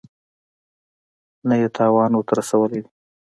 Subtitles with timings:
[1.47, 2.89] نه یې تاوان ورته رسولی وي.